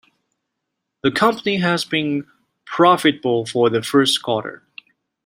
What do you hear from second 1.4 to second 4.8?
has been profitable for the first quarter.